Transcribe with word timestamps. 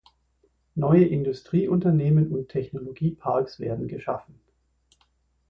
Neue 0.73 1.05
Industrieunternehmen 1.05 2.31
und 2.31 2.49
Technologieparks 2.49 3.59
werden 3.59 3.87
geschaffen. 3.87 4.33